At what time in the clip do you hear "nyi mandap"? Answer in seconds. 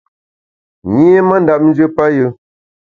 0.91-1.61